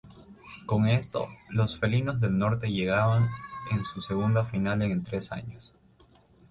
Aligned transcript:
Con 0.65 0.87
esto, 0.87 1.27
los 1.51 1.77
felinos 1.77 2.19
del 2.19 2.35
norte 2.35 2.71
llegaban 2.71 3.25
a 3.71 3.83
su 3.85 4.01
segunda 4.01 4.43
final 4.45 4.81
en 4.81 5.03
tres 5.03 5.31
años. 5.31 5.75